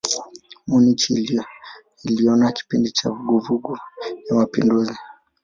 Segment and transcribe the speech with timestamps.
[0.67, 1.05] Munich
[2.07, 3.73] iliona kipindi cha vuguvugu
[4.29, 4.97] ya mapinduzi.